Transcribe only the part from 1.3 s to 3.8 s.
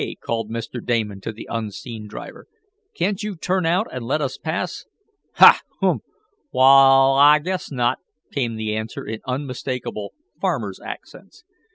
the unseen driver, "can't you turn